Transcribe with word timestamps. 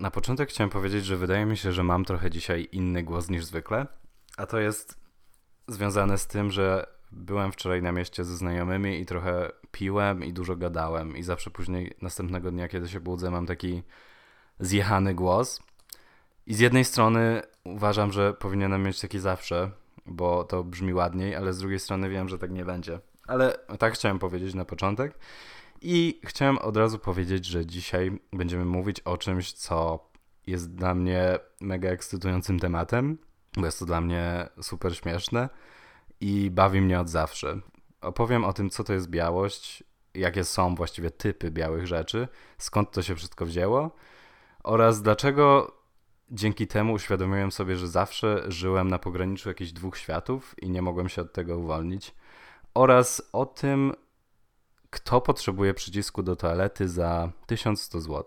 Na 0.00 0.10
początek 0.10 0.48
chciałem 0.48 0.70
powiedzieć, 0.70 1.04
że 1.04 1.16
wydaje 1.16 1.46
mi 1.46 1.56
się, 1.56 1.72
że 1.72 1.82
mam 1.82 2.04
trochę 2.04 2.30
dzisiaj 2.30 2.68
inny 2.72 3.02
głos 3.02 3.30
niż 3.30 3.44
zwykle, 3.44 3.86
a 4.36 4.46
to 4.46 4.58
jest 4.58 5.00
związane 5.68 6.18
z 6.18 6.26
tym, 6.26 6.50
że 6.50 6.86
byłem 7.12 7.52
wczoraj 7.52 7.82
na 7.82 7.92
mieście 7.92 8.24
ze 8.24 8.36
znajomymi 8.36 9.00
i 9.00 9.06
trochę 9.06 9.50
piłem 9.72 10.24
i 10.24 10.32
dużo 10.32 10.56
gadałem 10.56 11.16
i 11.16 11.22
zawsze 11.22 11.50
później 11.50 11.94
następnego 12.02 12.50
dnia, 12.50 12.68
kiedy 12.68 12.88
się 12.88 13.00
budzę, 13.00 13.30
mam 13.30 13.46
taki 13.46 13.82
zjechany 14.60 15.14
głos. 15.14 15.62
I 16.46 16.54
z 16.54 16.58
jednej 16.58 16.84
strony 16.84 17.42
uważam, 17.64 18.12
że 18.12 18.34
powinienem 18.34 18.82
mieć 18.82 19.00
taki 19.00 19.18
zawsze, 19.18 19.70
bo 20.06 20.44
to 20.44 20.64
brzmi 20.64 20.94
ładniej, 20.94 21.36
ale 21.36 21.52
z 21.52 21.58
drugiej 21.58 21.78
strony 21.78 22.08
wiem, 22.08 22.28
że 22.28 22.38
tak 22.38 22.50
nie 22.50 22.64
będzie. 22.64 23.00
Ale 23.26 23.58
tak 23.78 23.94
chciałem 23.94 24.18
powiedzieć 24.18 24.54
na 24.54 24.64
początek. 24.64 25.18
I 25.82 26.20
chciałem 26.24 26.58
od 26.58 26.76
razu 26.76 26.98
powiedzieć, 26.98 27.46
że 27.46 27.66
dzisiaj 27.66 28.20
będziemy 28.32 28.64
mówić 28.64 29.00
o 29.00 29.16
czymś, 29.16 29.52
co 29.52 30.08
jest 30.46 30.74
dla 30.74 30.94
mnie 30.94 31.38
mega 31.60 31.90
ekscytującym 31.90 32.58
tematem, 32.58 33.18
bo 33.56 33.66
jest 33.66 33.78
to 33.78 33.86
dla 33.86 34.00
mnie 34.00 34.48
super 34.62 34.96
śmieszne 34.96 35.48
i 36.20 36.50
bawi 36.50 36.80
mnie 36.80 37.00
od 37.00 37.08
zawsze. 37.08 37.60
Opowiem 38.00 38.44
o 38.44 38.52
tym, 38.52 38.70
co 38.70 38.84
to 38.84 38.92
jest 38.92 39.10
białość, 39.10 39.84
jakie 40.14 40.44
są 40.44 40.74
właściwie 40.74 41.10
typy 41.10 41.50
białych 41.50 41.86
rzeczy, 41.86 42.28
skąd 42.58 42.90
to 42.90 43.02
się 43.02 43.14
wszystko 43.14 43.46
wzięło 43.46 43.90
oraz 44.64 45.02
dlaczego 45.02 45.72
dzięki 46.30 46.66
temu 46.66 46.92
uświadomiłem 46.92 47.52
sobie, 47.52 47.76
że 47.76 47.88
zawsze 47.88 48.44
żyłem 48.48 48.88
na 48.88 48.98
pograniczu 48.98 49.48
jakichś 49.48 49.72
dwóch 49.72 49.98
światów 49.98 50.54
i 50.62 50.70
nie 50.70 50.82
mogłem 50.82 51.08
się 51.08 51.22
od 51.22 51.32
tego 51.32 51.58
uwolnić, 51.58 52.14
oraz 52.74 53.28
o 53.32 53.46
tym, 53.46 53.92
kto 54.90 55.20
potrzebuje 55.20 55.74
przycisku 55.74 56.22
do 56.22 56.36
toalety 56.36 56.88
za 56.88 57.32
1100 57.46 58.00
zł. 58.00 58.24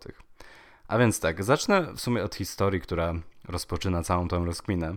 A 0.87 0.97
więc 0.97 1.19
tak, 1.19 1.43
zacznę 1.43 1.93
w 1.93 2.01
sumie 2.01 2.23
od 2.23 2.35
historii, 2.35 2.81
która 2.81 3.13
rozpoczyna 3.47 4.03
całą 4.03 4.27
tą 4.27 4.45
rozkminę, 4.45 4.95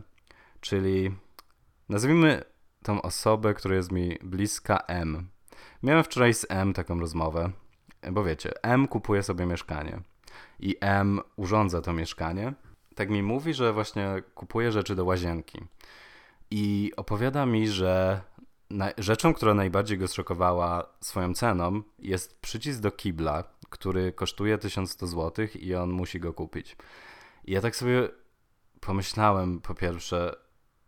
czyli 0.61 1.15
nazwijmy 1.89 2.43
tą 2.83 3.03
osobę, 3.03 3.55
która 3.55 3.75
jest 3.75 3.93
mi 3.93 4.19
bliska 4.23 4.79
M. 4.87 5.29
Miałem 5.83 6.05
wczoraj 6.05 6.35
z 6.35 6.47
M 6.49 6.73
taką 6.73 7.01
rozmowę, 7.01 7.51
bo 8.13 8.25
wiecie, 8.25 8.51
M 8.63 8.89
kupuje 8.89 9.23
sobie 9.23 9.47
mieszkanie 9.47 10.01
i 10.61 10.77
M 10.81 11.21
urządza 11.37 11.81
to 11.81 11.93
mieszkanie. 11.93 12.53
Tak 12.95 13.11
mi 13.11 13.23
mówi, 13.23 13.55
że 13.55 13.73
właśnie 13.73 14.23
kupuje 14.35 14.73
rzeczy 14.73 14.95
do 14.95 15.05
łazienki. 15.05 15.61
I 16.51 16.93
opowiada 16.97 17.47
mi, 17.47 17.69
że 17.69 18.21
rzeczą, 18.99 19.35
która 19.35 19.55
najbardziej 19.55 19.99
go 19.99 20.09
zszokowała 20.09 20.87
swoją 21.01 21.35
ceną, 21.35 21.83
jest 21.99 22.41
przycisk 22.41 22.81
do 22.81 22.91
kibla, 22.91 23.45
który 23.71 24.13
kosztuje 24.13 24.59
1100 24.59 25.07
zł 25.07 25.47
i 25.55 25.75
on 25.75 25.91
musi 25.91 26.21
go 26.21 26.33
kupić. 26.33 26.77
I 27.45 27.53
ja 27.53 27.61
tak 27.61 27.77
sobie 27.77 28.09
pomyślałem 28.81 29.61
po 29.61 29.75
pierwsze, 29.75 30.37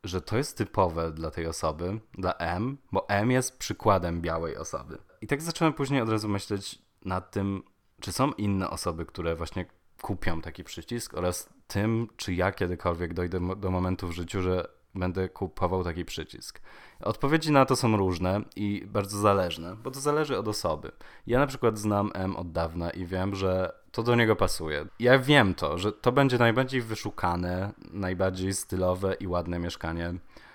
że 0.05 0.20
to 0.20 0.37
jest 0.37 0.59
typowe 0.59 1.12
dla 1.12 1.31
tej 1.31 1.47
osoby, 1.47 2.01
dla 2.14 2.33
M, 2.33 2.79
bo 2.92 3.09
M 3.09 3.31
jest 3.31 3.59
przykładem 3.59 4.20
białej 4.20 4.57
osoby. 4.57 4.98
I 5.20 5.27
tak 5.27 5.42
zacząłem 5.42 5.75
później 5.75 6.01
od 6.01 6.09
razu 6.09 6.29
myśleć 6.29 6.79
nad 7.05 7.31
tym, 7.31 7.62
czy 8.01 8.12
są 8.12 8.33
inne 8.33 8.70
osoby, 8.70 9.07
które 9.07 9.37
właśnie 9.37 9.67
kupią 10.03 10.41
taki 10.41 10.64
przycisk 10.64 11.14
oraz 11.14 11.48
tym, 11.67 12.09
czy 12.17 12.34
ja 12.34 12.53
kiedykolwiek 12.53 13.14
dojdę 13.14 13.57
do 13.57 13.70
momentu 13.70 14.09
w 14.09 14.12
życiu, 14.12 14.42
że 14.42 14.69
będę 14.97 15.28
kupował 15.28 15.84
taki 15.84 16.05
przycisk. 16.05 16.61
Odpowiedzi 17.00 17.52
na 17.52 17.66
to 17.66 17.77
są 17.77 17.97
różne 17.97 18.41
i 18.56 18.84
bardzo 18.86 19.19
zależne, 19.19 19.77
bo 19.77 19.91
to 19.91 20.00
zależy 20.00 20.39
od 20.39 20.48
osoby. 20.48 20.92
Ja 21.27 21.39
na 21.39 21.47
przykład 21.47 21.78
znam 21.78 22.11
M 22.14 22.36
od 22.36 22.52
dawna 22.52 22.91
i 22.91 23.06
wiem, 23.06 23.34
że 23.34 23.72
to 23.92 24.02
do 24.02 24.14
niego 24.14 24.36
pasuje. 24.36 24.86
Ja 25.00 25.19
wiem 25.19 25.55
to, 25.55 25.78
że 25.78 25.92
to 25.92 26.12
będzie 26.12 26.39
najbardziej 26.39 26.80
wyszukane, 26.80 27.72
najbardziej 27.91 28.55
stylowe 28.55 29.14
i 29.14 29.27
ładne 29.27 29.58
mieszkanie, 29.58 30.14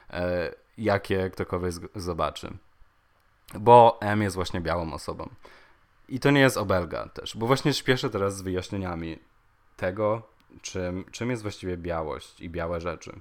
e, 0.10 0.52
jakie 0.78 1.30
ktokolwiek 1.30 1.74
zobaczy. 1.96 2.58
Bo 3.60 3.98
M 4.02 4.22
jest 4.22 4.36
właśnie 4.36 4.62
białą 4.62 4.94
osobą. 4.94 5.30
I 6.10 6.20
to 6.20 6.32
nie 6.32 6.42
jest 6.42 6.58
obelga 6.58 7.10
też, 7.10 7.38
bo 7.38 7.48
właśnie 7.48 7.74
śpieszę 7.74 8.10
teraz 8.10 8.38
z 8.38 8.42
wyjaśnieniami 8.42 9.20
tego, 9.78 10.22
czym, 10.62 11.06
czym 11.12 11.30
jest 11.30 11.42
właściwie 11.42 11.78
białość 11.78 12.42
i 12.42 12.50
białe 12.50 12.82
rzeczy. 12.82 13.20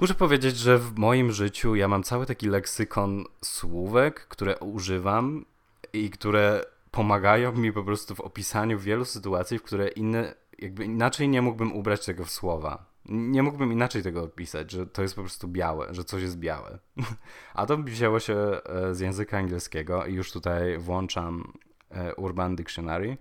Muszę 0.00 0.14
powiedzieć, 0.14 0.56
że 0.56 0.78
w 0.78 0.98
moim 0.98 1.32
życiu 1.32 1.74
ja 1.74 1.88
mam 1.88 2.02
cały 2.02 2.26
taki 2.26 2.48
leksykon 2.48 3.24
słówek, 3.44 4.20
które 4.28 4.58
używam 4.58 5.44
i 5.92 6.10
które 6.10 6.64
pomagają 6.90 7.52
mi 7.52 7.72
po 7.72 7.84
prostu 7.84 8.14
w 8.14 8.20
opisaniu 8.20 8.78
wielu 8.78 9.04
sytuacji, 9.04 9.58
w 9.58 9.62
które 9.62 9.88
inne, 9.88 10.34
jakby 10.58 10.84
inaczej 10.84 11.28
nie 11.28 11.42
mógłbym 11.42 11.72
ubrać 11.72 12.06
tego 12.06 12.24
w 12.24 12.30
słowa. 12.30 12.86
Nie 13.08 13.42
mógłbym 13.42 13.72
inaczej 13.72 14.02
tego 14.02 14.22
opisać, 14.22 14.70
że 14.70 14.86
to 14.86 15.02
jest 15.02 15.14
po 15.14 15.20
prostu 15.20 15.48
białe, 15.48 15.86
że 15.90 16.04
coś 16.04 16.22
jest 16.22 16.38
białe. 16.38 16.78
A 17.54 17.66
to 17.66 17.76
wzięło 17.76 18.20
się 18.20 18.34
e, 18.34 18.94
z 18.94 19.00
języka 19.00 19.38
angielskiego 19.38 20.06
i 20.06 20.14
już 20.14 20.32
tutaj 20.32 20.78
włączam 20.78 21.52
e, 21.90 22.14
Urban 22.14 22.56
Dictionary 22.56 23.16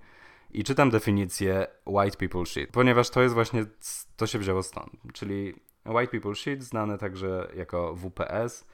i 0.52 0.64
czytam 0.64 0.90
definicję 0.90 1.68
white 1.86 2.18
people 2.18 2.46
shit, 2.46 2.72
ponieważ 2.72 3.10
to 3.10 3.22
jest 3.22 3.34
właśnie, 3.34 3.66
to 4.18 4.28
się 4.28 4.40
wzięło 4.40 4.64
stąd, 4.64 4.92
czyli 5.14 5.54
White 5.90 6.12
People 6.12 6.36
Shit, 6.36 6.64
znane 6.64 6.98
także 6.98 7.48
jako 7.56 7.96
WPS, 7.96 8.66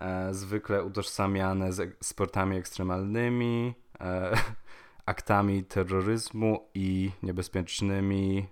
e, 0.00 0.34
zwykle 0.34 0.84
utożsamiane 0.84 1.72
z 1.72 1.96
sportami 2.04 2.56
ekstremalnymi, 2.56 3.74
e, 4.00 4.32
aktami 5.06 5.64
terroryzmu 5.64 6.68
i 6.74 7.10
niebezpiecznymi 7.22 8.46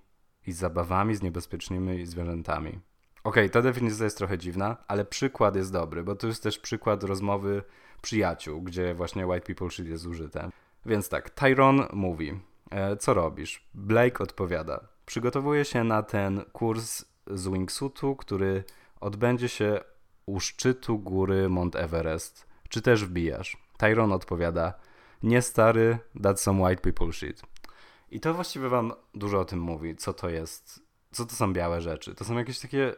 i 0.47 0.53
zabawami 0.53 1.15
z 1.15 1.23
niebezpiecznymi 1.23 2.07
zwierzętami. 2.07 2.69
Okej, 2.69 2.81
okay, 3.25 3.51
ta 3.51 3.63
definicja 3.63 4.05
jest 4.05 4.19
trochę 4.19 4.39
dziwna, 4.39 4.77
ale 4.89 5.05
przykład 5.05 5.57
jest 5.57 5.73
dobry, 5.73 6.03
bo 6.03 6.17
to 6.17 6.27
jest 6.27 6.43
też 6.43 6.59
przykład 6.59 7.03
rozmowy 7.03 7.63
przyjaciół, 8.03 8.63
gdzie 8.63 8.95
właśnie 8.95 9.27
white 9.27 9.47
people 9.47 9.71
shit 9.71 9.87
jest 9.87 10.07
użyte. 10.07 10.51
Więc 10.87 11.09
tak, 11.09 11.31
Tyron 11.31 11.87
mówi, 11.93 12.41
e, 12.71 12.97
co 12.97 13.15
robisz? 13.15 13.69
Blake 13.75 14.25
odpowiada, 14.25 14.89
przygotowuję 15.07 15.65
się 15.65 15.85
na 15.85 16.03
ten 16.03 16.45
kurs 16.53 17.05
z 17.35 17.49
wingsuitu, 17.49 18.17
który 18.17 18.65
odbędzie 19.01 19.49
się 19.49 19.81
u 20.27 20.41
szczytu 20.41 20.99
góry 20.99 21.49
Mount 21.49 21.77
Everest. 21.77 22.47
Czy 22.69 22.83
też 22.83 23.05
wbijasz? 23.05 23.57
Tyron 23.79 24.13
odpowiada, 24.13 24.75
nie 25.23 25.43
stary, 25.43 25.99
that's 26.17 26.37
some 26.37 26.63
white 26.63 26.83
people 26.83 27.13
shit. 27.13 27.43
I 28.11 28.21
to 28.21 28.35
właściwie 28.35 28.69
wam 28.69 28.93
dużo 29.15 29.41
o 29.41 29.45
tym 29.45 29.61
mówi, 29.61 29.97
co 29.97 30.13
to 30.13 30.29
jest, 30.29 30.83
co 31.13 31.27
to 31.27 31.35
są 31.35 31.53
białe 31.53 31.81
rzeczy. 31.81 32.15
To 32.15 32.25
są 32.25 32.39
jakieś 32.39 32.59
takie, 32.59 32.95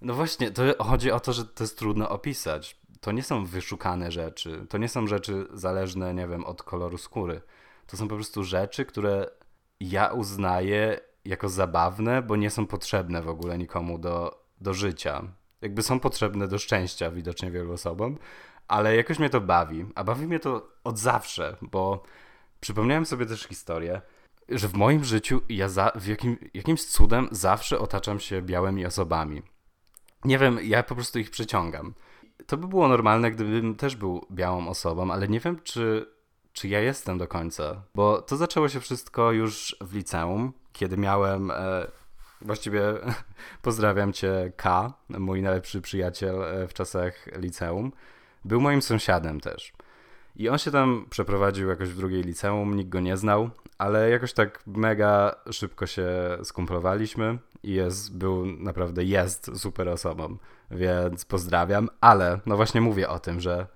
no 0.00 0.14
właśnie, 0.14 0.50
to 0.50 0.84
chodzi 0.84 1.10
o 1.10 1.20
to, 1.20 1.32
że 1.32 1.44
to 1.44 1.64
jest 1.64 1.78
trudno 1.78 2.08
opisać. 2.08 2.80
To 3.00 3.12
nie 3.12 3.22
są 3.22 3.44
wyszukane 3.44 4.12
rzeczy, 4.12 4.66
to 4.68 4.78
nie 4.78 4.88
są 4.88 5.06
rzeczy 5.06 5.46
zależne, 5.52 6.14
nie 6.14 6.28
wiem, 6.28 6.44
od 6.44 6.62
koloru 6.62 6.98
skóry. 6.98 7.40
To 7.86 7.96
są 7.96 8.08
po 8.08 8.14
prostu 8.14 8.44
rzeczy, 8.44 8.84
które 8.84 9.30
ja 9.80 10.06
uznaję 10.12 11.00
jako 11.24 11.48
zabawne, 11.48 12.22
bo 12.22 12.36
nie 12.36 12.50
są 12.50 12.66
potrzebne 12.66 13.22
w 13.22 13.28
ogóle 13.28 13.58
nikomu 13.58 13.98
do, 13.98 14.44
do 14.60 14.74
życia. 14.74 15.22
Jakby 15.60 15.82
są 15.82 16.00
potrzebne 16.00 16.48
do 16.48 16.58
szczęścia 16.58 17.10
widocznie 17.10 17.50
wielu 17.50 17.72
osobom, 17.72 18.18
ale 18.68 18.96
jakoś 18.96 19.18
mnie 19.18 19.30
to 19.30 19.40
bawi. 19.40 19.86
A 19.94 20.04
bawi 20.04 20.26
mnie 20.26 20.40
to 20.40 20.68
od 20.84 20.98
zawsze, 20.98 21.56
bo 21.62 22.02
przypomniałem 22.60 23.06
sobie 23.06 23.26
też 23.26 23.42
historię, 23.42 24.00
że 24.48 24.68
w 24.68 24.74
moim 24.74 25.04
życiu 25.04 25.40
ja 25.48 25.68
za, 25.68 25.92
w 25.94 26.06
jakim, 26.06 26.36
jakimś 26.54 26.84
cudem 26.84 27.28
zawsze 27.30 27.78
otaczam 27.78 28.20
się 28.20 28.42
białymi 28.42 28.86
osobami. 28.86 29.42
Nie 30.24 30.38
wiem, 30.38 30.58
ja 30.62 30.82
po 30.82 30.94
prostu 30.94 31.18
ich 31.18 31.30
przyciągam. 31.30 31.94
To 32.46 32.56
by 32.56 32.68
było 32.68 32.88
normalne, 32.88 33.30
gdybym 33.30 33.74
też 33.74 33.96
był 33.96 34.26
białą 34.30 34.68
osobą, 34.68 35.12
ale 35.12 35.28
nie 35.28 35.40
wiem, 35.40 35.60
czy, 35.64 36.06
czy 36.52 36.68
ja 36.68 36.80
jestem 36.80 37.18
do 37.18 37.28
końca. 37.28 37.82
Bo 37.94 38.22
to 38.22 38.36
zaczęło 38.36 38.68
się 38.68 38.80
wszystko 38.80 39.32
już 39.32 39.76
w 39.80 39.94
liceum, 39.94 40.52
kiedy 40.72 40.96
miałem. 40.96 41.50
E, 41.50 41.86
właściwie 42.40 42.82
pozdrawiam 43.62 44.12
cię, 44.12 44.52
K, 44.56 44.92
mój 45.08 45.42
najlepszy 45.42 45.80
przyjaciel 45.80 46.42
e, 46.42 46.68
w 46.68 46.74
czasach 46.74 47.26
liceum. 47.36 47.92
Był 48.44 48.60
moim 48.60 48.82
sąsiadem 48.82 49.40
też. 49.40 49.72
I 50.36 50.48
on 50.48 50.58
się 50.58 50.70
tam 50.70 51.06
przeprowadził 51.10 51.68
jakoś 51.68 51.88
w 51.88 51.96
drugiej 51.96 52.22
liceum, 52.22 52.76
nikt 52.76 52.88
go 52.88 53.00
nie 53.00 53.16
znał, 53.16 53.50
ale 53.78 54.10
jakoś 54.10 54.32
tak 54.32 54.62
mega 54.66 55.34
szybko 55.50 55.86
się 55.86 56.08
skumplowaliśmy 56.44 57.38
i 57.62 57.72
jest, 57.72 58.16
był 58.16 58.46
naprawdę, 58.46 59.04
jest 59.04 59.50
super 59.58 59.88
osobą, 59.88 60.36
więc 60.70 61.24
pozdrawiam, 61.24 61.88
ale 62.00 62.40
no 62.46 62.56
właśnie 62.56 62.80
mówię 62.80 63.08
o 63.08 63.18
tym, 63.18 63.40
że 63.40 63.66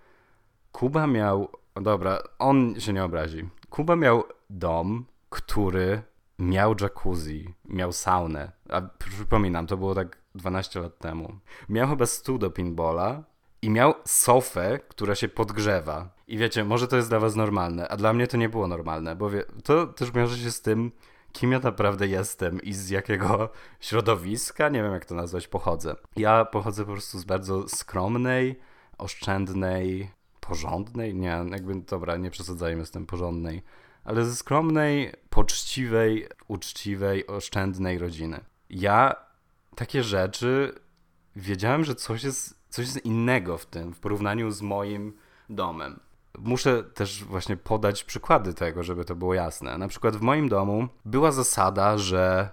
Kuba 0.73 1.07
miał, 1.07 1.49
dobra, 1.75 2.19
on 2.39 2.81
się 2.81 2.93
nie 2.93 3.05
obrazi, 3.05 3.49
Kuba 3.71 3.97
miał 3.97 4.25
dom, 4.51 5.05
który 5.31 6.03
miał 6.39 6.75
jacuzzi, 6.81 7.55
miał 7.65 7.93
saunę, 7.93 8.53
a 8.69 8.83
przypominam, 8.83 9.67
to 9.67 9.77
było 9.77 9.95
tak 9.95 10.19
12 10.35 10.81
lat 10.81 10.99
temu. 10.99 11.39
Miał 11.69 11.89
chyba 11.89 12.07
stół 12.07 12.39
do 12.39 12.51
pinballa 12.51 13.23
i 13.63 13.71
miał 13.71 13.95
sofę, 14.05 14.79
która 14.89 15.15
się 15.15 15.29
podgrzewa. 15.29 16.09
I 16.27 16.39
wiecie, 16.39 16.65
może 16.65 16.89
to 16.89 16.97
jest 16.97 17.09
dla 17.09 17.21
was 17.21 17.37
normalne, 17.37 17.89
a 17.89 17.97
dla 17.97 18.13
mnie 18.13 18.27
to 18.27 18.37
nie 18.37 18.49
było 18.49 18.67
normalne, 18.67 19.17
bo 19.17 19.31
wie, 19.31 19.45
to 19.65 19.87
też 19.87 20.11
wiąże 20.11 20.37
się 20.37 20.51
z 20.51 20.63
tym, 20.63 20.93
kim 21.33 21.53
ja 21.53 21.59
naprawdę 21.59 22.07
jestem 22.07 22.63
i 22.63 22.73
z 22.73 22.91
jakiego 22.91 23.49
środowiska, 23.81 24.69
nie 24.69 24.83
wiem 24.83 24.93
jak 24.93 25.05
to 25.05 25.15
nazwać, 25.15 25.49
pochodzę. 25.49 25.97
Ja 26.17 26.45
pochodzę 26.45 26.85
po 26.85 26.93
prostu 26.93 27.19
z 27.19 27.25
bardzo 27.25 27.69
skromnej, 27.69 28.61
oszczędnej, 28.99 30.11
porządnej, 30.41 31.15
nie, 31.15 31.45
jakby, 31.51 31.75
dobra, 31.75 32.17
nie 32.17 32.31
przesadzajmy 32.31 32.87
z 32.87 32.91
tym 32.91 33.07
porządnej, 33.07 33.63
ale 34.07 34.25
ze 34.25 34.37
skromnej, 34.37 35.13
poczciwej, 35.31 36.27
uczciwej, 36.49 37.27
oszczędnej 37.27 37.99
rodziny. 37.99 38.41
Ja 38.71 39.15
takie 39.75 40.03
rzeczy 40.03 40.75
wiedziałem, 41.37 41.85
że 41.85 41.95
coś 41.95 42.25
jest, 42.25 42.59
coś 42.69 42.87
jest 42.87 43.05
innego 43.05 43.59
w 43.59 43.67
tym 43.67 43.95
w 43.95 44.01
porównaniu 44.01 44.51
z 44.51 44.63
moim 44.63 45.13
domem. 45.49 46.01
Muszę 46.39 46.85
też 46.85 47.25
właśnie 47.25 47.57
podać 47.57 48.05
przykłady 48.05 48.55
tego, 48.55 48.83
żeby 48.83 49.05
to 49.05 49.17
było 49.17 49.35
jasne. 49.35 49.79
Na 49.79 49.89
przykład 49.89 50.17
w 50.17 50.21
moim 50.21 50.49
domu 50.49 50.89
była 51.05 51.33
zasada, 51.33 51.99
że 51.99 52.51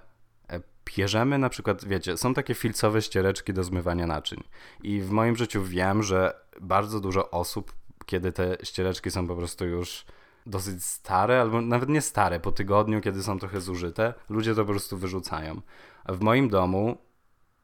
e, 0.50 0.62
pierzemy 0.84 1.38
na 1.38 1.50
przykład, 1.50 1.86
wiecie, 1.86 2.18
są 2.18 2.34
takie 2.34 2.54
filcowe 2.54 3.02
ściereczki 3.02 3.54
do 3.54 3.64
zmywania 3.64 4.08
naczyń. 4.08 4.44
I 4.84 5.02
w 5.02 5.12
moim 5.12 5.36
życiu 5.36 5.64
wiem, 5.64 6.04
że 6.04 6.34
bardzo 6.62 7.00
dużo 7.00 7.32
osób, 7.32 7.74
kiedy 8.06 8.32
te 8.32 8.58
ściereczki 8.64 9.12
są 9.12 9.28
po 9.28 9.36
prostu 9.36 9.66
już 9.66 10.06
dosyć 10.46 10.86
stare, 10.86 11.42
albo 11.42 11.62
nawet 11.62 11.90
nie 11.90 12.02
stare, 12.02 12.40
po 12.40 12.52
tygodniu, 12.52 13.02
kiedy 13.02 13.24
są 13.24 13.40
trochę 13.40 13.62
zużyte, 13.62 14.14
ludzie 14.30 14.56
to 14.56 14.66
po 14.66 14.72
prostu 14.72 14.98
wyrzucają. 14.98 15.62
A 16.04 16.14
w 16.14 16.22
moim 16.22 16.50
domu 16.50 16.98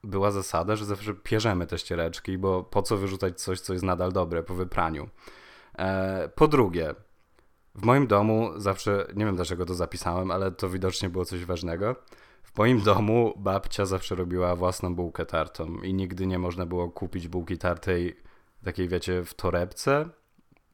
była 0.04 0.30
zasada, 0.30 0.76
że 0.76 0.84
zawsze 0.84 1.14
pierzemy 1.14 1.66
te 1.66 1.78
ściereczki, 1.78 2.38
bo 2.38 2.64
po 2.64 2.82
co 2.82 2.96
wyrzucać 2.96 3.40
coś, 3.40 3.60
co 3.60 3.72
jest 3.72 3.84
nadal 3.84 4.12
dobre 4.12 4.42
po 4.42 4.54
wypraniu. 4.54 5.08
E, 5.78 6.28
po 6.34 6.48
drugie, 6.48 6.94
w 7.74 7.84
moim 7.84 8.06
domu 8.06 8.50
zawsze, 8.56 9.06
nie 9.16 9.24
wiem 9.24 9.36
dlaczego 9.36 9.66
to 9.66 9.74
zapisałem, 9.74 10.30
ale 10.30 10.50
to 10.50 10.68
widocznie 10.68 11.10
było 11.10 11.24
coś 11.24 11.44
ważnego. 11.44 11.96
W 12.42 12.58
moim 12.58 12.80
domu 12.80 13.34
babcia 13.36 13.86
zawsze 13.86 14.14
robiła 14.14 14.56
własną 14.56 14.94
bułkę 14.94 15.26
tartą 15.26 15.76
i 15.82 15.94
nigdy 15.94 16.26
nie 16.26 16.38
można 16.38 16.66
było 16.66 16.90
kupić 16.90 17.28
bułki 17.28 17.58
tartej 17.58 18.16
takiej, 18.64 18.88
wiecie, 18.88 19.24
w 19.24 19.34
torebce, 19.34 20.08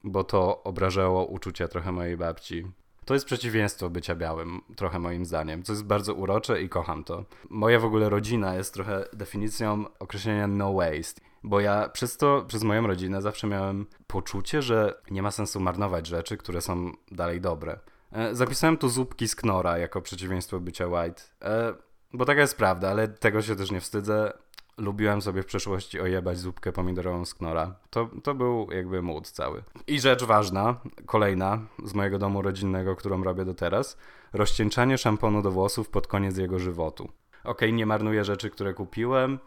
bo 0.03 0.23
to 0.23 0.63
obrażało 0.63 1.25
uczucia 1.25 1.67
trochę 1.67 1.91
mojej 1.91 2.17
babci. 2.17 2.65
To 3.05 3.13
jest 3.13 3.25
przeciwieństwo 3.25 3.89
bycia 3.89 4.15
białym, 4.15 4.61
trochę 4.75 4.99
moim 4.99 5.25
zdaniem, 5.25 5.63
co 5.63 5.73
jest 5.73 5.85
bardzo 5.85 6.13
urocze 6.13 6.61
i 6.61 6.69
kocham 6.69 7.03
to. 7.03 7.25
Moja 7.49 7.79
w 7.79 7.85
ogóle 7.85 8.09
rodzina 8.09 8.55
jest 8.55 8.73
trochę 8.73 9.05
definicją 9.13 9.85
określenia 9.99 10.47
no 10.47 10.73
waste, 10.73 11.21
bo 11.43 11.59
ja 11.59 11.89
przez 11.89 12.17
to, 12.17 12.45
przez 12.47 12.63
moją 12.63 12.87
rodzinę 12.87 13.21
zawsze 13.21 13.47
miałem 13.47 13.85
poczucie, 14.07 14.61
że 14.61 15.01
nie 15.11 15.21
ma 15.21 15.31
sensu 15.31 15.59
marnować 15.59 16.07
rzeczy, 16.07 16.37
które 16.37 16.61
są 16.61 16.91
dalej 17.11 17.41
dobre. 17.41 17.79
E, 18.11 18.35
zapisałem 18.35 18.77
tu 18.77 18.89
zupki 18.89 19.27
z 19.27 19.35
knora 19.35 19.77
jako 19.77 20.01
przeciwieństwo 20.01 20.59
bycia 20.59 20.87
white, 20.87 21.21
e, 21.41 21.73
bo 22.13 22.25
taka 22.25 22.41
jest 22.41 22.57
prawda, 22.57 22.89
ale 22.89 23.07
tego 23.07 23.41
się 23.41 23.55
też 23.55 23.71
nie 23.71 23.81
wstydzę 23.81 24.33
lubiłem 24.77 25.21
sobie 25.21 25.43
w 25.43 25.45
przeszłości 25.45 25.99
ojebać 25.99 26.37
zupkę 26.37 26.71
pomidorową 26.71 27.25
z 27.25 27.33
knora. 27.33 27.75
To, 27.89 28.09
to 28.23 28.35
był 28.35 28.71
jakby 28.71 29.01
mód 29.01 29.29
cały. 29.29 29.63
I 29.87 29.99
rzecz 29.99 30.23
ważna, 30.23 30.75
kolejna 31.05 31.59
z 31.83 31.93
mojego 31.93 32.19
domu 32.19 32.41
rodzinnego, 32.41 32.95
którą 32.95 33.23
robię 33.23 33.45
do 33.45 33.53
teraz, 33.53 33.97
rozcieńczanie 34.33 34.97
szamponu 34.97 35.41
do 35.41 35.51
włosów 35.51 35.89
pod 35.89 36.07
koniec 36.07 36.37
jego 36.37 36.59
żywotu. 36.59 37.09
Okay, 37.43 37.71
nie 37.71 37.85
marnuję 37.85 38.25
rzeczy, 38.25 38.49
które 38.49 38.73
kupiłem. 38.73 39.39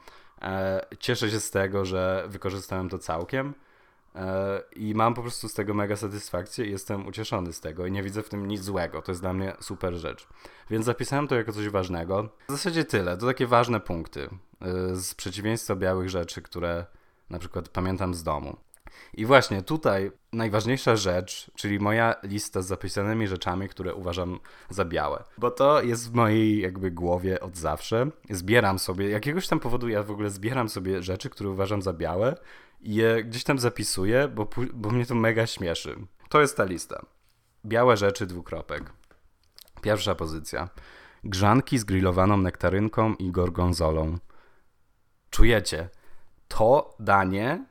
E, 0.42 0.86
cieszę 0.98 1.30
się 1.30 1.40
z 1.40 1.50
tego, 1.50 1.84
że 1.84 2.24
wykorzystałem 2.28 2.88
to 2.88 2.98
całkiem. 2.98 3.54
E, 4.14 4.62
I 4.76 4.94
mam 4.94 5.14
po 5.14 5.22
prostu 5.22 5.48
z 5.48 5.54
tego 5.54 5.74
mega 5.74 5.96
satysfakcję 5.96 6.66
i 6.66 6.70
jestem 6.70 7.06
ucieszony 7.06 7.52
z 7.52 7.60
tego 7.60 7.86
i 7.86 7.92
nie 7.92 8.02
widzę 8.02 8.22
w 8.22 8.28
tym 8.28 8.48
nic 8.48 8.62
złego. 8.62 9.02
To 9.02 9.12
jest 9.12 9.22
dla 9.22 9.32
mnie 9.32 9.52
super 9.60 9.94
rzecz. 9.94 10.28
Więc 10.70 10.86
zapisałem 10.86 11.28
to 11.28 11.34
jako 11.34 11.52
coś 11.52 11.68
ważnego. 11.68 12.28
W 12.48 12.52
zasadzie 12.52 12.84
tyle. 12.84 13.16
To 13.16 13.26
takie 13.26 13.46
ważne 13.46 13.80
punkty 13.80 14.28
e, 14.60 14.96
z 14.96 15.14
przeciwieństwa 15.14 15.76
białych 15.76 16.10
rzeczy, 16.10 16.42
które 16.42 16.86
na 17.30 17.38
przykład 17.38 17.68
pamiętam 17.68 18.14
z 18.14 18.22
domu. 18.22 18.56
I 19.14 19.26
właśnie 19.26 19.62
tutaj 19.62 20.12
najważniejsza 20.32 20.96
rzecz, 20.96 21.50
czyli 21.54 21.80
moja 21.80 22.14
lista 22.22 22.62
z 22.62 22.66
zapisanymi 22.66 23.28
rzeczami, 23.28 23.68
które 23.68 23.94
uważam 23.94 24.40
za 24.70 24.84
białe. 24.84 25.24
Bo 25.38 25.50
to 25.50 25.82
jest 25.82 26.10
w 26.10 26.14
mojej 26.14 26.60
jakby 26.60 26.90
głowie 26.90 27.40
od 27.40 27.56
zawsze. 27.56 28.10
Zbieram 28.30 28.78
sobie, 28.78 29.10
jakiegoś 29.10 29.48
tam 29.48 29.60
powodu 29.60 29.88
ja 29.88 30.02
w 30.02 30.10
ogóle 30.10 30.30
zbieram 30.30 30.68
sobie 30.68 31.02
rzeczy, 31.02 31.30
które 31.30 31.50
uważam 31.50 31.82
za 31.82 31.92
białe 31.92 32.36
i 32.80 32.94
je 32.94 33.24
gdzieś 33.24 33.44
tam 33.44 33.58
zapisuję, 33.58 34.28
bo, 34.28 34.48
bo 34.72 34.90
mnie 34.90 35.06
to 35.06 35.14
mega 35.14 35.46
śmieszy. 35.46 35.96
To 36.28 36.40
jest 36.40 36.56
ta 36.56 36.64
lista. 36.64 37.06
Białe 37.64 37.96
rzeczy, 37.96 38.26
dwukropek. 38.26 38.92
Pierwsza 39.82 40.14
pozycja. 40.14 40.68
Grzanki 41.24 41.78
z 41.78 41.84
grillowaną 41.84 42.36
nektarynką 42.36 43.14
i 43.14 43.30
gorgonzolą. 43.30 44.18
Czujecie? 45.30 45.88
To 46.48 46.94
danie 46.98 47.64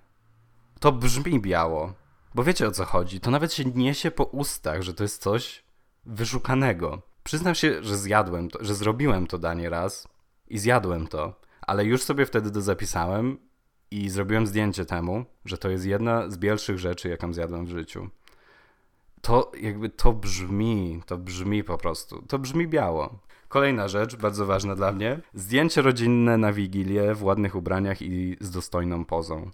to 0.79 0.91
brzmi 0.91 1.39
biało. 1.39 1.93
Bo 2.35 2.43
wiecie 2.43 2.67
o 2.67 2.71
co 2.71 2.85
chodzi. 2.85 3.19
To 3.19 3.31
nawet 3.31 3.53
się 3.53 3.65
niesie 3.65 4.11
po 4.11 4.23
ustach, 4.23 4.81
że 4.81 4.93
to 4.93 5.03
jest 5.03 5.21
coś 5.21 5.63
wyszukanego. 6.05 7.01
Przyznam 7.23 7.55
się, 7.55 7.83
że 7.83 7.97
zjadłem 7.97 8.49
to, 8.49 8.63
że 8.63 8.75
zrobiłem 8.75 9.27
to 9.27 9.37
danie 9.37 9.69
raz 9.69 10.07
i 10.47 10.59
zjadłem 10.59 11.07
to, 11.07 11.39
ale 11.61 11.85
już 11.85 12.03
sobie 12.03 12.25
wtedy 12.25 12.51
to 12.51 12.61
zapisałem 12.61 13.48
i 13.91 14.09
zrobiłem 14.09 14.47
zdjęcie 14.47 14.85
temu, 14.85 15.25
że 15.45 15.57
to 15.57 15.69
jest 15.69 15.85
jedna 15.85 16.29
z 16.29 16.37
bielszych 16.37 16.79
rzeczy, 16.79 17.09
jaką 17.09 17.33
zjadłem 17.33 17.65
w 17.65 17.69
życiu. 17.69 18.09
To 19.21 19.51
jakby 19.61 19.89
to 19.89 20.13
brzmi, 20.13 21.01
to 21.05 21.17
brzmi 21.17 21.63
po 21.63 21.77
prostu. 21.77 22.21
To 22.21 22.39
brzmi 22.39 22.67
biało. 22.67 23.19
Kolejna 23.47 23.87
rzecz, 23.87 24.15
bardzo 24.15 24.45
ważna 24.45 24.75
dla 24.75 24.91
mnie. 24.91 25.19
Zdjęcie 25.33 25.81
rodzinne 25.81 26.37
na 26.37 26.53
Wigilię 26.53 27.15
w 27.15 27.23
ładnych 27.23 27.55
ubraniach 27.55 28.01
i 28.01 28.37
z 28.39 28.51
dostojną 28.51 29.05
pozą. 29.05 29.51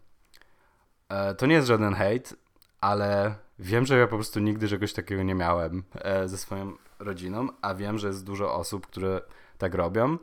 E, 1.10 1.36
to 1.36 1.46
nie 1.46 1.56
jest 1.56 1.68
żaden 1.68 1.94
hejt, 1.94 2.36
ale 2.82 3.36
wiem, 3.60 3.86
że 3.86 3.98
ja 3.98 4.08
po 4.08 4.16
prostu 4.16 4.40
nigdy 4.40 4.68
czegoś 4.68 4.94
takiego 4.94 5.24
nie 5.24 5.36
miałem 5.36 5.84
e, 5.94 6.28
ze 6.28 6.38
swoją 6.38 6.74
rodziną, 7.00 7.48
a 7.62 7.76
wiem, 7.76 7.98
że 7.98 8.08
jest 8.08 8.26
dużo 8.26 8.54
osób, 8.54 8.88
które 8.88 9.22
tak 9.58 9.74
robią. 9.74 10.18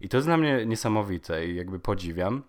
I 0.00 0.08
to 0.08 0.16
jest 0.16 0.28
dla 0.28 0.36
mnie 0.36 0.66
niesamowite 0.66 1.46
i 1.46 1.56
jakby 1.56 1.80
podziwiam. 1.80 2.42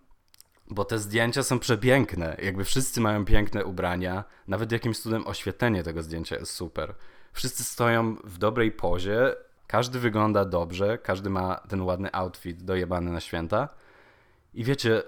Bo 0.69 0.85
te 0.85 0.99
zdjęcia 0.99 1.43
są 1.43 1.59
przepiękne. 1.59 2.37
Jakby 2.43 2.63
wszyscy 2.63 3.01
mają 3.01 3.25
piękne 3.25 3.65
ubrania. 3.65 4.23
Nawet 4.47 4.71
jakimś 4.71 4.99
cudem 4.99 5.27
oświetlenie 5.27 5.83
tego 5.83 6.03
zdjęcia 6.03 6.35
jest 6.35 6.51
super. 6.51 6.95
Wszyscy 7.33 7.63
stoją 7.63 8.15
w 8.15 8.37
dobrej 8.37 8.71
pozie. 8.71 9.35
Każdy 9.67 9.99
wygląda 9.99 10.45
dobrze. 10.45 10.97
Każdy 10.97 11.29
ma 11.29 11.55
ten 11.55 11.81
ładny 11.81 12.09
outfit 12.13 12.63
dojebany 12.63 13.11
na 13.11 13.19
święta. 13.19 13.69
I 14.53 14.63
wiecie, 14.63 15.03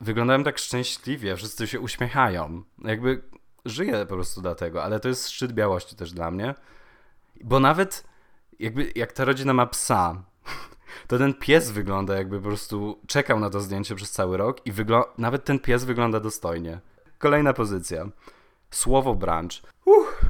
wyglądałem 0.00 0.44
tak 0.44 0.58
szczęśliwie. 0.58 1.36
Wszyscy 1.36 1.66
się 1.66 1.80
uśmiechają. 1.80 2.62
Jakby 2.84 3.22
żyję 3.64 4.06
po 4.06 4.14
prostu 4.14 4.40
dlatego. 4.40 4.84
Ale 4.84 5.00
to 5.00 5.08
jest 5.08 5.28
szczyt 5.28 5.52
białości 5.52 5.96
też 5.96 6.12
dla 6.12 6.30
mnie. 6.30 6.54
Bo 7.44 7.60
nawet 7.60 8.04
jakby 8.58 8.92
jak 8.94 9.12
ta 9.12 9.24
rodzina 9.24 9.54
ma 9.54 9.66
psa, 9.66 10.22
to 11.08 11.18
ten 11.18 11.34
pies 11.34 11.70
wygląda 11.70 12.16
jakby 12.16 12.40
po 12.40 12.48
prostu 12.48 12.98
czekał 13.06 13.40
na 13.40 13.50
to 13.50 13.60
zdjęcie 13.60 13.94
przez 13.94 14.10
cały 14.10 14.36
rok 14.36 14.66
i 14.66 14.72
nawet 15.18 15.44
ten 15.44 15.58
pies 15.58 15.84
wygląda 15.84 16.20
dostojnie. 16.20 16.80
Kolejna 17.18 17.52
pozycja. 17.52 18.08
Słowo 18.70 19.14
branch. 19.14 19.52
Uff. 19.84 20.20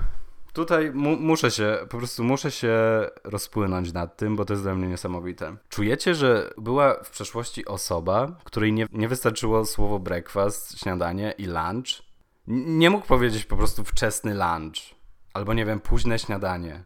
Tutaj 0.52 0.92
mu 0.92 1.16
muszę 1.16 1.50
się, 1.50 1.78
po 1.90 1.98
prostu 1.98 2.24
muszę 2.24 2.50
się 2.50 2.76
rozpłynąć 3.24 3.92
nad 3.92 4.16
tym, 4.16 4.36
bo 4.36 4.44
to 4.44 4.52
jest 4.52 4.62
dla 4.62 4.74
mnie 4.74 4.88
niesamowite. 4.88 5.56
Czujecie, 5.68 6.14
że 6.14 6.50
była 6.58 6.94
w 7.04 7.10
przeszłości 7.10 7.66
osoba, 7.66 8.36
której 8.44 8.72
nie, 8.72 8.86
nie 8.92 9.08
wystarczyło 9.08 9.66
słowo 9.66 9.98
breakfast, 9.98 10.80
śniadanie 10.80 11.34
i 11.38 11.46
lunch? 11.46 12.02
N 12.48 12.78
nie 12.78 12.90
mógł 12.90 13.06
powiedzieć 13.06 13.44
po 13.44 13.56
prostu 13.56 13.84
wczesny 13.84 14.34
lunch, 14.34 14.94
albo 15.34 15.54
nie 15.54 15.64
wiem, 15.64 15.80
późne 15.80 16.18
śniadanie 16.18 16.84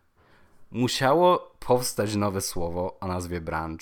musiało 0.72 1.52
powstać 1.58 2.14
nowe 2.14 2.40
słowo 2.40 2.98
o 3.00 3.06
nazwie 3.06 3.40
branch. 3.40 3.80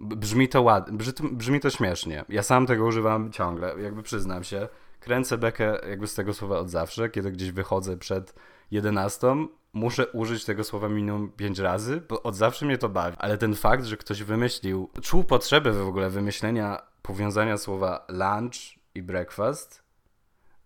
Brzmi 0.00 0.48
to 0.48 0.62
ładnie, 0.62 0.98
brzmi 1.32 1.60
to 1.60 1.70
śmiesznie. 1.70 2.24
Ja 2.28 2.42
sam 2.42 2.66
tego 2.66 2.84
używam 2.84 3.32
ciągle, 3.32 3.74
jakby 3.82 4.02
przyznam 4.02 4.44
się. 4.44 4.68
Kręcę 5.00 5.38
bekę 5.38 5.78
jakby 5.88 6.06
z 6.06 6.14
tego 6.14 6.34
słowa 6.34 6.58
od 6.58 6.70
zawsze, 6.70 7.10
kiedy 7.10 7.32
gdzieś 7.32 7.50
wychodzę 7.50 7.96
przed 7.96 8.34
11, 8.70 9.36
muszę 9.72 10.06
użyć 10.06 10.44
tego 10.44 10.64
słowa 10.64 10.88
minimum 10.88 11.32
5 11.36 11.58
razy, 11.58 12.02
bo 12.08 12.22
od 12.22 12.36
zawsze 12.36 12.66
mnie 12.66 12.78
to 12.78 12.88
bawi. 12.88 13.16
Ale 13.20 13.38
ten 13.38 13.54
fakt, 13.54 13.84
że 13.84 13.96
ktoś 13.96 14.22
wymyślił, 14.22 14.90
czuł 15.02 15.24
potrzebę 15.24 15.72
w 15.72 15.88
ogóle 15.88 16.10
wymyślenia 16.10 16.82
powiązania 17.02 17.56
słowa 17.56 18.06
lunch 18.08 18.78
i 18.94 19.02
breakfast 19.02 19.83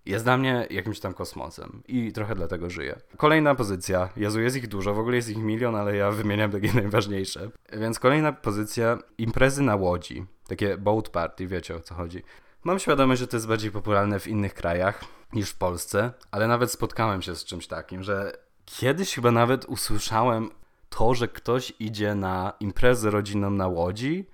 jest 0.08 0.24
dla 0.24 0.38
mnie 0.38 0.66
jakimś 0.70 1.00
tam 1.00 1.14
kosmosem 1.14 1.82
i 1.88 2.12
trochę 2.12 2.34
dlatego 2.34 2.70
żyję. 2.70 3.00
Kolejna 3.16 3.54
pozycja. 3.54 4.08
Jezu, 4.16 4.40
jest 4.40 4.56
ich 4.56 4.68
dużo, 4.68 4.94
w 4.94 4.98
ogóle 4.98 5.16
jest 5.16 5.28
ich 5.28 5.36
milion, 5.36 5.76
ale 5.76 5.96
ja 5.96 6.10
wymieniam 6.10 6.50
takie 6.50 6.72
najważniejsze. 6.82 7.50
Więc 7.72 7.98
kolejna 7.98 8.32
pozycja, 8.32 8.98
imprezy 9.18 9.62
na 9.62 9.76
łodzi. 9.76 10.26
Takie 10.46 10.76
boat 10.78 11.08
party, 11.08 11.46
wiecie 11.46 11.76
o 11.76 11.80
co 11.80 11.94
chodzi. 11.94 12.22
Mam 12.64 12.78
świadomość, 12.78 13.20
że 13.20 13.26
to 13.26 13.36
jest 13.36 13.48
bardziej 13.48 13.70
popularne 13.70 14.20
w 14.20 14.26
innych 14.26 14.54
krajach 14.54 15.04
niż 15.32 15.50
w 15.50 15.58
Polsce, 15.58 16.12
ale 16.30 16.48
nawet 16.48 16.72
spotkałem 16.72 17.22
się 17.22 17.36
z 17.36 17.44
czymś 17.44 17.66
takim, 17.66 18.02
że 18.02 18.32
kiedyś 18.64 19.14
chyba 19.14 19.30
nawet 19.30 19.64
usłyszałem 19.64 20.50
to, 20.88 21.14
że 21.14 21.28
ktoś 21.28 21.72
idzie 21.78 22.14
na 22.14 22.52
imprezę 22.60 23.10
rodzinną 23.10 23.50
na 23.50 23.68
łodzi 23.68 24.26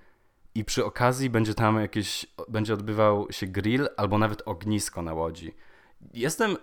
i 0.55 0.65
przy 0.65 0.85
okazji 0.85 1.29
będzie 1.29 1.53
tam 1.53 1.81
jakieś, 1.81 2.25
będzie 2.47 2.73
odbywał 2.73 3.27
się 3.31 3.47
grill 3.47 3.89
albo 3.97 4.17
nawet 4.17 4.41
ognisko 4.45 5.01
na 5.01 5.13
łodzi. 5.13 5.53
Jestem 6.13 6.57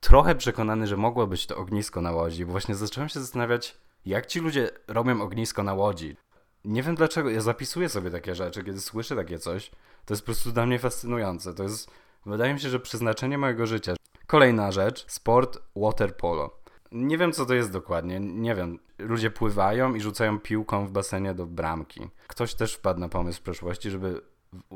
trochę 0.00 0.34
przekonany, 0.34 0.86
że 0.86 0.96
mogło 0.96 1.26
być 1.26 1.46
to 1.46 1.56
ognisko 1.56 2.00
na 2.00 2.12
łodzi, 2.12 2.46
bo 2.46 2.52
właśnie 2.52 2.74
zacząłem 2.74 3.08
się 3.08 3.20
zastanawiać, 3.20 3.76
jak 4.06 4.26
ci 4.26 4.40
ludzie 4.40 4.70
robią 4.88 5.22
ognisko 5.22 5.62
na 5.62 5.74
łodzi. 5.74 6.16
Nie 6.64 6.82
wiem 6.82 6.94
dlaczego, 6.94 7.30
ja 7.30 7.40
zapisuję 7.40 7.88
sobie 7.88 8.10
takie 8.10 8.34
rzeczy, 8.34 8.64
kiedy 8.64 8.80
słyszę 8.80 9.16
takie 9.16 9.38
coś. 9.38 9.70
To 10.04 10.14
jest 10.14 10.22
po 10.22 10.26
prostu 10.26 10.52
dla 10.52 10.66
mnie 10.66 10.78
fascynujące. 10.78 11.54
To 11.54 11.62
jest, 11.62 11.90
wydaje 12.26 12.54
mi 12.54 12.60
się, 12.60 12.68
że 12.68 12.80
przeznaczenie 12.80 13.38
mojego 13.38 13.66
życia. 13.66 13.94
Kolejna 14.26 14.72
rzecz, 14.72 15.04
sport 15.08 15.58
water 15.76 16.16
polo. 16.16 16.58
Nie 16.92 17.18
wiem, 17.18 17.32
co 17.32 17.46
to 17.46 17.54
jest 17.54 17.72
dokładnie, 17.72 18.20
nie 18.20 18.54
wiem. 18.54 18.78
Ludzie 18.98 19.30
pływają 19.30 19.94
i 19.94 20.00
rzucają 20.00 20.40
piłką 20.40 20.86
w 20.86 20.90
basenie 20.90 21.34
do 21.34 21.46
bramki. 21.46 22.08
Ktoś 22.26 22.54
też 22.54 22.74
wpadł 22.74 23.00
na 23.00 23.08
pomysł 23.08 23.38
w 23.38 23.42
przeszłości, 23.42 23.90
żeby 23.90 24.20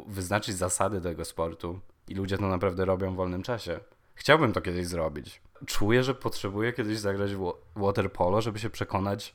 wyznaczyć 0.07 0.57
zasady 0.57 1.01
tego 1.01 1.25
sportu 1.25 1.81
i 2.09 2.15
ludzie 2.15 2.39
to 2.39 2.49
naprawdę 2.49 2.85
robią 2.85 3.13
w 3.13 3.17
wolnym 3.17 3.43
czasie. 3.43 3.81
Chciałbym 4.15 4.53
to 4.53 4.61
kiedyś 4.61 4.87
zrobić. 4.87 5.43
Czuję, 5.67 6.05
że 6.05 6.15
potrzebuję 6.15 6.73
kiedyś 6.73 6.99
zagrać 6.99 7.35
w 7.35 7.53
water 7.77 8.13
polo, 8.13 8.41
żeby 8.41 8.59
się 8.59 8.71
przekonać, 8.71 9.35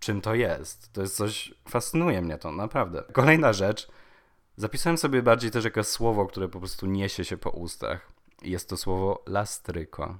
czym 0.00 0.20
to 0.20 0.34
jest. 0.34 0.92
To 0.92 1.00
jest 1.00 1.16
coś, 1.16 1.54
fascynuje 1.68 2.22
mnie 2.22 2.38
to, 2.38 2.52
naprawdę. 2.52 3.04
Kolejna 3.12 3.52
rzecz, 3.52 3.88
zapisałem 4.56 4.98
sobie 4.98 5.22
bardziej 5.22 5.50
też 5.50 5.64
jakieś 5.64 5.86
słowo, 5.86 6.26
które 6.26 6.48
po 6.48 6.58
prostu 6.58 6.86
niesie 6.86 7.24
się 7.24 7.36
po 7.36 7.50
ustach. 7.50 8.12
Jest 8.42 8.68
to 8.68 8.76
słowo 8.76 9.22
lastryko. 9.26 10.18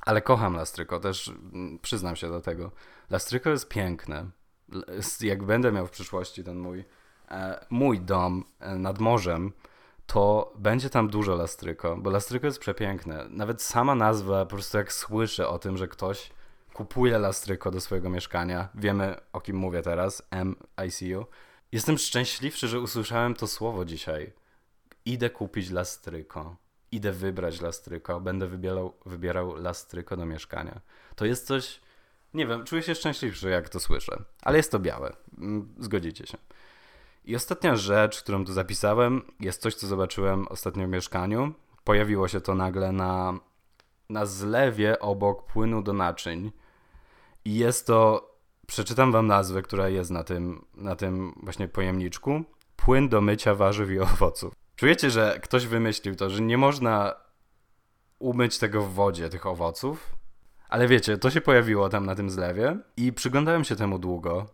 Ale 0.00 0.22
kocham 0.22 0.56
lastryko, 0.56 1.00
też 1.00 1.28
mm, 1.28 1.78
przyznam 1.78 2.16
się 2.16 2.28
do 2.28 2.40
tego. 2.40 2.70
Lastryko 3.10 3.50
jest 3.50 3.68
piękne. 3.68 4.26
Jak 5.20 5.42
będę 5.42 5.72
miał 5.72 5.86
w 5.86 5.90
przyszłości 5.90 6.44
ten 6.44 6.58
mój, 6.58 6.84
e, 7.30 7.66
mój 7.70 8.00
dom 8.00 8.44
e, 8.60 8.74
nad 8.74 8.98
morzem, 8.98 9.52
to 10.06 10.52
będzie 10.58 10.90
tam 10.90 11.08
dużo 11.08 11.34
lastryko, 11.34 11.96
bo 11.96 12.10
lastryko 12.10 12.46
jest 12.46 12.58
przepiękne. 12.58 13.26
Nawet 13.28 13.62
sama 13.62 13.94
nazwa, 13.94 14.44
po 14.44 14.50
prostu 14.50 14.78
jak 14.78 14.92
słyszę 14.92 15.48
o 15.48 15.58
tym, 15.58 15.76
że 15.76 15.88
ktoś 15.88 16.30
kupuje 16.74 17.18
lastryko 17.18 17.70
do 17.70 17.80
swojego 17.80 18.10
mieszkania, 18.10 18.68
wiemy 18.74 19.16
o 19.32 19.40
kim 19.40 19.56
mówię 19.56 19.82
teraz, 19.82 20.22
MICU. 20.32 21.26
Jestem 21.72 21.98
szczęśliwszy, 21.98 22.68
że 22.68 22.80
usłyszałem 22.80 23.34
to 23.34 23.46
słowo 23.46 23.84
dzisiaj. 23.84 24.32
Idę 25.04 25.30
kupić 25.30 25.70
lastryko. 25.70 26.56
Idę 26.92 27.12
wybrać 27.12 27.60
lastryko, 27.60 28.20
będę 28.20 28.46
wybierał, 28.46 28.94
wybierał 29.06 29.56
lastryko 29.56 30.16
do 30.16 30.26
mieszkania. 30.26 30.80
To 31.16 31.24
jest 31.24 31.46
coś, 31.46 31.80
nie 32.34 32.46
wiem, 32.46 32.64
czuję 32.64 32.82
się 32.82 32.94
szczęśliwszy, 32.94 33.50
jak 33.50 33.68
to 33.68 33.80
słyszę. 33.80 34.22
Ale 34.42 34.56
jest 34.56 34.72
to 34.72 34.78
białe. 34.78 35.16
Mm, 35.38 35.74
zgodzicie 35.78 36.26
się. 36.26 36.38
I 37.24 37.36
ostatnia 37.36 37.76
rzecz, 37.76 38.22
którą 38.22 38.44
tu 38.44 38.52
zapisałem, 38.52 39.22
jest 39.40 39.62
coś, 39.62 39.74
co 39.74 39.86
zobaczyłem 39.86 40.48
ostatnio 40.48 40.86
w 40.86 40.90
mieszkaniu. 40.90 41.52
Pojawiło 41.84 42.28
się 42.28 42.40
to 42.40 42.54
nagle 42.54 42.92
na, 42.92 43.38
na 44.08 44.26
zlewie 44.26 44.98
obok 44.98 45.46
płynu 45.46 45.82
do 45.82 45.92
naczyń. 45.92 46.52
I 47.44 47.54
jest 47.54 47.86
to, 47.86 48.30
przeczytam 48.66 49.12
wam 49.12 49.26
nazwę, 49.26 49.62
która 49.62 49.88
jest 49.88 50.10
na 50.10 50.24
tym, 50.24 50.64
na 50.74 50.96
tym 50.96 51.34
właśnie 51.42 51.68
pojemniczku. 51.68 52.44
Płyn 52.76 53.08
do 53.08 53.20
mycia 53.20 53.54
warzyw 53.54 53.90
i 53.90 54.00
owoców. 54.00 54.54
Czujecie, 54.80 55.10
że 55.10 55.40
ktoś 55.42 55.66
wymyślił 55.66 56.16
to, 56.16 56.30
że 56.30 56.42
nie 56.42 56.58
można 56.58 57.14
umyć 58.18 58.58
tego 58.58 58.82
w 58.82 58.94
wodzie, 58.94 59.28
tych 59.28 59.46
owoców? 59.46 60.16
Ale 60.68 60.88
wiecie, 60.88 61.18
to 61.18 61.30
się 61.30 61.40
pojawiło 61.40 61.88
tam 61.88 62.06
na 62.06 62.14
tym 62.14 62.30
zlewie 62.30 62.76
i 62.96 63.12
przyglądałem 63.12 63.64
się 63.64 63.76
temu 63.76 63.98
długo 63.98 64.46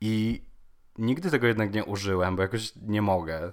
i 0.00 0.42
Nigdy 0.98 1.30
tego 1.30 1.46
jednak 1.46 1.74
nie 1.74 1.84
użyłem, 1.84 2.36
bo 2.36 2.42
jakoś 2.42 2.72
nie 2.76 3.02
mogę. 3.02 3.52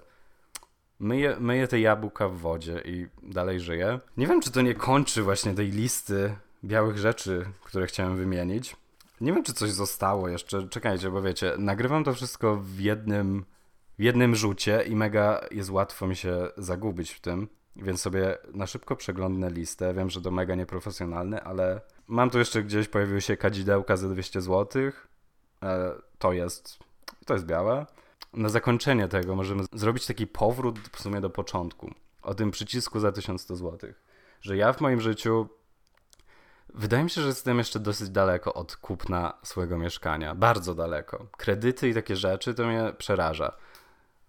Myję, 1.00 1.38
myję 1.40 1.68
te 1.68 1.80
jabłka 1.80 2.30
w 2.30 2.38
wodzie 2.38 2.82
i 2.86 3.08
dalej 3.24 3.60
żyję. 3.60 4.00
Nie 4.18 4.28
wiem, 4.28 4.42
czy 4.42 4.52
to 4.52 4.62
nie 4.62 4.74
kończy 4.74 5.24
właśnie 5.24 5.54
tej 5.54 5.72
listy 5.72 6.36
białych 6.64 6.98
rzeczy, 6.98 7.46
które 7.64 7.88
chciałem 7.88 8.18
wymienić. 8.18 8.76
Nie 9.22 9.34
wiem, 9.34 9.44
czy 9.44 9.54
coś 9.54 9.72
zostało 9.72 10.30
jeszcze. 10.30 10.68
Czekajcie, 10.68 11.12
bo 11.12 11.22
wiecie, 11.22 11.54
nagrywam 11.58 12.04
to 12.04 12.14
wszystko 12.14 12.56
w 12.56 12.80
jednym, 12.80 13.46
w 14.00 14.04
jednym 14.04 14.36
rzucie 14.36 14.84
i 14.84 14.96
mega 14.96 15.42
jest 15.52 15.70
łatwo 15.70 16.08
mi 16.08 16.16
się 16.16 16.48
zagubić 16.58 17.12
w 17.12 17.20
tym. 17.20 17.48
Więc 17.76 18.02
sobie 18.02 18.38
na 18.54 18.68
szybko 18.68 18.96
przeglądnę 18.96 19.50
listę. 19.50 19.94
Wiem, 19.94 20.10
że 20.10 20.22
to 20.22 20.32
mega 20.32 20.56
nieprofesjonalne, 20.56 21.42
ale 21.42 21.82
mam 22.08 22.30
tu 22.30 22.40
jeszcze 22.40 22.64
gdzieś 22.64 22.88
pojawiły 22.88 23.22
się 23.22 23.38
kadzidełka 23.38 23.98
za 23.98 24.10
200 24.10 24.42
zł. 24.42 24.92
To 26.20 26.34
jest 26.34 26.80
to 27.26 27.34
jest 27.34 27.46
białe. 27.46 27.86
Na 28.34 28.50
zakończenie 28.50 29.08
tego 29.08 29.36
możemy 29.36 29.64
zrobić 29.74 30.06
taki 30.06 30.28
powrót 30.28 30.80
w 30.80 31.02
sumie 31.02 31.22
do 31.22 31.30
początku. 31.30 31.92
O 32.22 32.36
tym 32.36 32.52
przycisku 32.52 33.00
za 33.00 33.12
1100 33.12 33.56
zł. 33.56 33.90
Że 34.42 34.58
ja 34.58 34.74
w 34.74 34.82
moim 34.82 35.02
życiu 35.02 35.50
Wydaje 36.74 37.04
mi 37.04 37.10
się, 37.10 37.22
że 37.22 37.28
jestem 37.28 37.58
jeszcze 37.58 37.80
dosyć 37.80 38.10
daleko 38.10 38.54
od 38.54 38.76
kupna 38.76 39.34
swojego 39.44 39.78
mieszkania. 39.78 40.36
Bardzo 40.36 40.76
daleko. 40.76 41.28
Kredyty 41.38 41.90
i 41.90 41.94
takie 41.94 42.16
rzeczy 42.16 42.54
to 42.54 42.68
mnie 42.68 42.94
przeraża. 42.98 43.52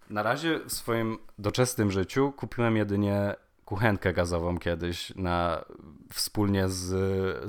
Na 0.09 0.23
razie 0.23 0.59
w 0.59 0.73
swoim 0.73 1.17
doczesnym 1.39 1.91
życiu 1.91 2.31
kupiłem 2.31 2.77
jedynie 2.77 3.35
kuchenkę 3.65 4.13
gazową 4.13 4.57
kiedyś 4.57 5.15
na, 5.15 5.65
wspólnie 6.13 6.69
z, 6.69 6.85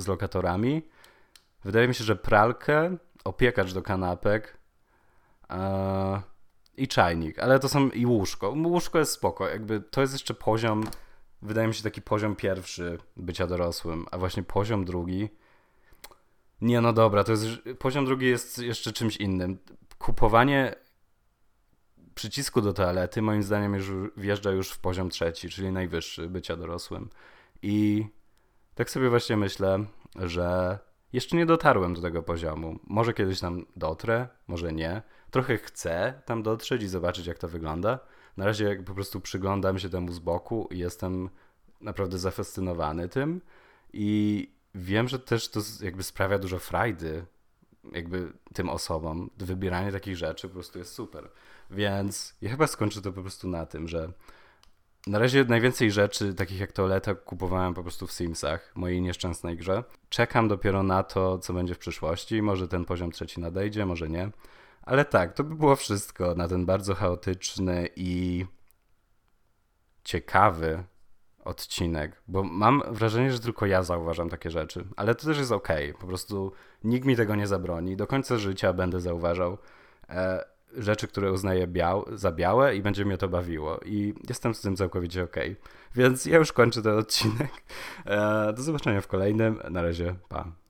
z 0.02 0.06
lokatorami. 0.06 0.82
Wydaje 1.64 1.88
mi 1.88 1.94
się, 1.94 2.04
że 2.04 2.16
pralkę, 2.16 2.96
opiekacz 3.24 3.72
do 3.72 3.82
kanapek 3.82 4.58
Eee, 5.48 6.20
I 6.76 6.88
czajnik, 6.88 7.38
ale 7.38 7.58
to 7.58 7.68
są 7.68 7.90
i 7.90 8.06
łóżko. 8.06 8.54
Łóżko 8.64 8.98
jest 8.98 9.12
spoko, 9.12 9.48
jakby 9.48 9.80
to 9.80 10.00
jest 10.00 10.12
jeszcze 10.12 10.34
poziom, 10.34 10.84
wydaje 11.42 11.68
mi 11.68 11.74
się 11.74 11.82
taki 11.82 12.02
poziom 12.02 12.36
pierwszy 12.36 12.98
bycia 13.16 13.46
dorosłym, 13.46 14.06
a 14.10 14.18
właśnie 14.18 14.42
poziom 14.42 14.84
drugi. 14.84 15.28
Nie, 16.60 16.80
no 16.80 16.92
dobra, 16.92 17.24
to 17.24 17.32
jest. 17.32 17.44
Poziom 17.78 18.04
drugi 18.04 18.26
jest 18.26 18.58
jeszcze 18.58 18.92
czymś 18.92 19.16
innym. 19.16 19.58
Kupowanie 19.98 20.74
przycisku 22.18 22.60
do 22.60 22.72
toalety, 22.72 23.22
moim 23.22 23.42
zdaniem, 23.42 23.74
już 23.74 23.90
wjeżdża 24.16 24.50
już 24.50 24.70
w 24.70 24.78
poziom 24.78 25.10
trzeci, 25.10 25.48
czyli 25.48 25.72
najwyższy 25.72 26.28
bycia 26.28 26.56
dorosłym. 26.56 27.08
I 27.62 28.06
tak 28.74 28.90
sobie 28.90 29.10
właśnie 29.10 29.36
myślę, 29.36 29.84
że 30.16 30.78
jeszcze 31.12 31.36
nie 31.36 31.46
dotarłem 31.46 31.94
do 31.94 32.02
tego 32.02 32.22
poziomu. 32.22 32.78
Może 32.86 33.14
kiedyś 33.14 33.40
tam 33.40 33.66
dotrę, 33.76 34.28
może 34.46 34.72
nie. 34.72 35.02
Trochę 35.30 35.56
chcę 35.56 36.22
tam 36.24 36.42
dotrzeć 36.42 36.82
i 36.82 36.88
zobaczyć, 36.88 37.26
jak 37.26 37.38
to 37.38 37.48
wygląda. 37.48 37.98
Na 38.36 38.44
razie 38.44 38.64
jak 38.64 38.84
po 38.84 38.94
prostu 38.94 39.20
przyglądam 39.20 39.78
się 39.78 39.88
temu 39.88 40.12
z 40.12 40.18
boku 40.18 40.68
i 40.70 40.78
jestem 40.78 41.30
naprawdę 41.80 42.18
zafascynowany 42.18 43.08
tym. 43.08 43.40
I 43.92 44.50
wiem, 44.74 45.08
że 45.08 45.18
też 45.18 45.48
to 45.48 45.60
jakby 45.82 46.02
sprawia 46.02 46.38
dużo 46.38 46.58
frajdy 46.58 47.26
jakby 47.92 48.32
tym 48.54 48.68
osobom. 48.68 49.30
Wybieranie 49.36 49.92
takich 49.92 50.16
rzeczy 50.16 50.48
po 50.48 50.54
prostu 50.54 50.78
jest 50.78 50.92
super. 50.92 51.30
Więc 51.70 52.34
ja 52.40 52.50
chyba 52.50 52.66
skończę 52.66 53.02
to 53.02 53.12
po 53.12 53.20
prostu 53.22 53.48
na 53.48 53.66
tym, 53.66 53.88
że 53.88 54.12
na 55.06 55.18
razie 55.18 55.44
najwięcej 55.44 55.90
rzeczy, 55.90 56.34
takich 56.34 56.60
jak 56.60 56.72
toaleta, 56.72 57.14
kupowałem 57.14 57.74
po 57.74 57.82
prostu 57.82 58.06
w 58.06 58.12
Simsach, 58.12 58.72
mojej 58.74 59.02
nieszczęsnej 59.02 59.56
grze. 59.56 59.84
Czekam 60.08 60.48
dopiero 60.48 60.82
na 60.82 61.02
to, 61.02 61.38
co 61.38 61.52
będzie 61.52 61.74
w 61.74 61.78
przyszłości. 61.78 62.42
Może 62.42 62.68
ten 62.68 62.84
poziom 62.84 63.12
trzeci 63.12 63.40
nadejdzie, 63.40 63.86
może 63.86 64.08
nie. 64.08 64.30
Ale 64.82 65.04
tak, 65.04 65.32
to 65.32 65.44
by 65.44 65.54
było 65.54 65.76
wszystko 65.76 66.34
na 66.34 66.48
ten 66.48 66.66
bardzo 66.66 66.94
chaotyczny 66.94 67.88
i 67.96 68.46
ciekawy 70.04 70.84
odcinek, 71.44 72.22
bo 72.28 72.42
mam 72.42 72.82
wrażenie, 72.90 73.32
że 73.32 73.40
tylko 73.40 73.66
ja 73.66 73.82
zauważam 73.82 74.28
takie 74.28 74.50
rzeczy, 74.50 74.84
ale 74.96 75.14
to 75.14 75.26
też 75.26 75.38
jest 75.38 75.52
okay. 75.52 75.94
po 76.00 76.06
prostu 76.06 76.52
nikt 76.84 77.06
mi 77.06 77.16
tego 77.16 77.34
nie 77.34 77.46
zabroni. 77.46 77.96
Do 77.96 78.06
końca 78.06 78.38
życia 78.38 78.72
będę 78.72 79.00
zauważał. 79.00 79.58
E, 80.08 80.44
rzeczy, 80.76 81.08
które 81.08 81.32
uznaję 81.32 81.66
biał, 81.66 82.04
za 82.12 82.32
białe 82.32 82.76
i 82.76 82.82
będzie 82.82 83.04
mnie 83.04 83.18
to 83.18 83.28
bawiło. 83.28 83.80
I 83.84 84.14
jestem 84.28 84.54
z 84.54 84.60
tym 84.60 84.76
całkowicie 84.76 85.24
ok. 85.24 85.36
Więc 85.94 86.26
ja 86.26 86.38
już 86.38 86.52
kończę 86.52 86.82
ten 86.82 86.98
odcinek. 86.98 87.50
E, 88.06 88.52
do 88.52 88.62
zobaczenia 88.62 89.00
w 89.00 89.06
kolejnym. 89.06 89.60
Na 89.70 89.82
razie, 89.82 90.14
pa. 90.28 90.67